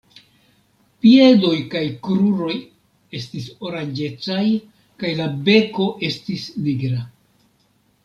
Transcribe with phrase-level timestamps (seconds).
[1.05, 2.55] Piedoj kaj kruroj
[3.21, 4.49] estis oranĝecaj
[5.05, 7.09] kaj la beko estis nigra.